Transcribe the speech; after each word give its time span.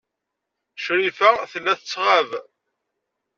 Crifa 0.83 1.31
tella 1.51 1.73
tettɣab. 1.79 2.29